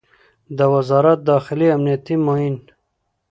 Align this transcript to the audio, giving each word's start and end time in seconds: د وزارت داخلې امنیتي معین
د 0.57 0.59
وزارت 0.73 1.19
داخلې 1.31 1.67
امنیتي 1.75 2.15
معین 2.25 2.55